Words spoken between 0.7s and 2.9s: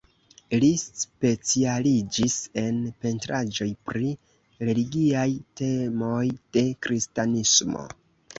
specialiĝis en